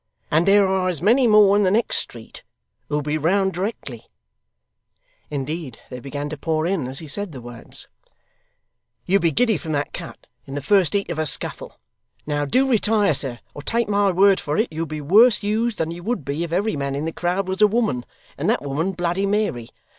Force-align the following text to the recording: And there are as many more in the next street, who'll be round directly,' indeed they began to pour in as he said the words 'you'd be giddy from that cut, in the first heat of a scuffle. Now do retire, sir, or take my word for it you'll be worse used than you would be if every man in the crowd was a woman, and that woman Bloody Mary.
And 0.31 0.47
there 0.47 0.65
are 0.67 0.89
as 0.89 0.99
many 0.99 1.27
more 1.27 1.55
in 1.55 1.61
the 1.61 1.69
next 1.69 1.97
street, 1.97 2.41
who'll 2.89 3.03
be 3.03 3.19
round 3.19 3.53
directly,' 3.53 4.07
indeed 5.29 5.77
they 5.91 5.99
began 5.99 6.27
to 6.29 6.37
pour 6.37 6.65
in 6.65 6.87
as 6.87 6.97
he 6.97 7.07
said 7.07 7.31
the 7.33 7.39
words 7.39 7.87
'you'd 9.05 9.21
be 9.21 9.29
giddy 9.29 9.57
from 9.57 9.73
that 9.73 9.93
cut, 9.93 10.25
in 10.47 10.55
the 10.55 10.59
first 10.59 10.93
heat 10.93 11.11
of 11.11 11.19
a 11.19 11.27
scuffle. 11.27 11.77
Now 12.25 12.45
do 12.45 12.67
retire, 12.67 13.13
sir, 13.13 13.41
or 13.53 13.61
take 13.61 13.87
my 13.87 14.11
word 14.11 14.39
for 14.39 14.57
it 14.57 14.73
you'll 14.73 14.87
be 14.87 15.01
worse 15.01 15.43
used 15.43 15.77
than 15.77 15.91
you 15.91 16.01
would 16.01 16.25
be 16.25 16.43
if 16.43 16.51
every 16.51 16.75
man 16.75 16.95
in 16.95 17.05
the 17.05 17.11
crowd 17.13 17.47
was 17.47 17.61
a 17.61 17.67
woman, 17.67 18.03
and 18.39 18.49
that 18.49 18.63
woman 18.63 18.93
Bloody 18.93 19.27
Mary. 19.27 19.69